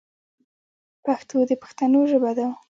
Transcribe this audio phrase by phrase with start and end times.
[1.05, 2.47] پښتو د پښتنو ژبه دو.